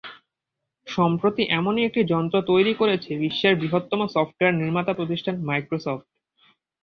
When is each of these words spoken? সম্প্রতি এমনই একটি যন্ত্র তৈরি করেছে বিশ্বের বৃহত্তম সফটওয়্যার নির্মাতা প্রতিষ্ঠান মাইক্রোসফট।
সম্প্রতি 0.87 1.43
এমনই 1.51 1.85
একটি 1.85 2.01
যন্ত্র 2.11 2.37
তৈরি 2.51 2.73
করেছে 2.81 3.11
বিশ্বের 3.23 3.53
বৃহত্তম 3.61 3.99
সফটওয়্যার 4.07 4.59
নির্মাতা 4.61 4.91
প্রতিষ্ঠান 4.99 5.35
মাইক্রোসফট। 5.47 6.05